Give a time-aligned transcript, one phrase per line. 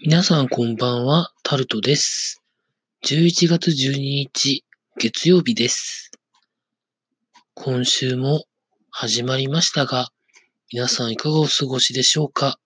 [0.00, 2.40] 皆さんこんばんは、タルトです。
[3.04, 4.64] 11月12日、
[4.96, 6.12] 月曜日です。
[7.54, 8.44] 今週も
[8.90, 10.06] 始まりましたが、
[10.72, 12.60] 皆さんいかがお過ごしでしょうか？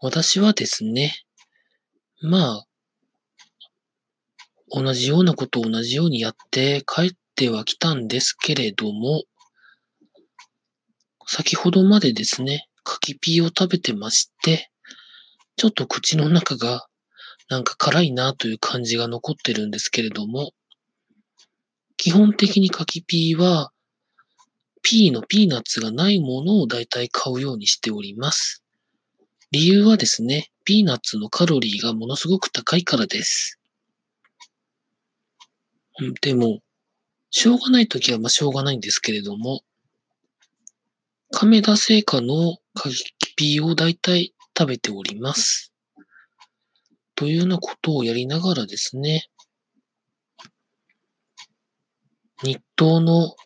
[0.00, 1.16] 私はですね、
[2.20, 2.66] まあ、
[4.70, 9.24] 同じようなことを同じようにやって帰ってはきたんですけれども、
[11.26, 14.68] 先ほどまでですね、柿ピーを食べてまして、
[15.62, 16.88] ちょっと口の中が
[17.48, 20.50] なんか辛いなという感じが残ってるんですけれども、
[21.96, 23.70] 基本的に柿ピーは、
[24.82, 28.64] ピーのピーナッツがないものをだいたい買うようにしております。
[29.52, 33.60] 理由はですね、ピーナッツのカロリーがものすごく高いからです。
[36.22, 36.58] でも、
[37.30, 39.60] しょうがないときはまあしょうがないんですけれども、
[41.30, 43.04] 亀田製菓の柿
[43.36, 45.72] ピーをだいたい食べております。
[47.14, 49.26] というようなことをやりながらですね、
[52.42, 53.36] 日東の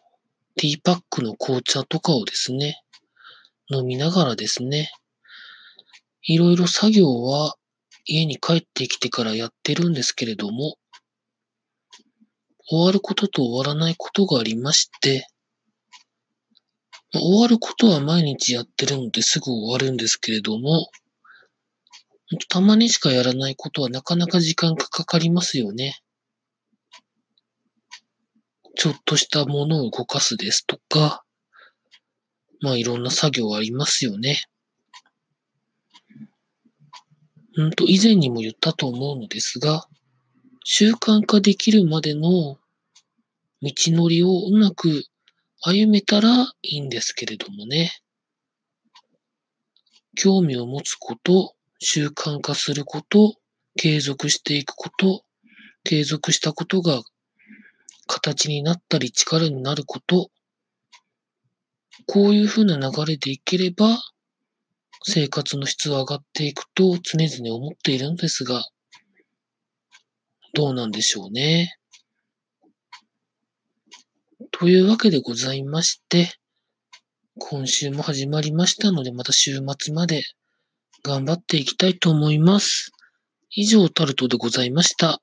[0.55, 2.81] ティーパックの紅茶とかをですね、
[3.69, 4.91] 飲みながらですね、
[6.23, 7.57] いろいろ作業は
[8.07, 10.77] 家に帰ってきてからやってるんですけれども、
[12.69, 15.29] 終わることと終わらないことがありまして、
[17.17, 20.91] まあ終わることは毎日やってるのですぐ終わるんですけれども、
[22.51, 25.99] たまにしかやらないことはなかなか時間がかかりますよね。
[28.75, 31.25] ちょっとしたものを動かすですとか、
[32.61, 34.43] まあいろんな作業ありますよね。
[37.55, 39.89] うんと、以前にも言ったと思うのですが、
[40.65, 42.59] 習慣化できるまでの
[43.63, 45.05] 道のりをうまく
[45.69, 47.91] 歩めたらいいんですけれどもね。
[50.15, 53.35] 興味を持つこと、習慣化すること、
[53.77, 55.25] 継続していくこと、
[55.83, 57.03] 継続したことが
[58.07, 60.31] 形になったり力になること、
[62.07, 63.99] こういう風な流れでいければ、
[65.03, 68.63] 生活の質は上がっていくと常々思っているのですが、
[70.55, 71.77] どうなんでしょうね。
[74.59, 76.33] というわけでございまして、
[77.39, 80.23] 今週も始まりましたので、また週末まで
[81.03, 82.91] 頑張っていきたいと思います。
[83.51, 85.21] 以上、タルトでございました。